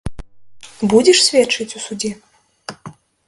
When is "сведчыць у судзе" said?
1.27-2.11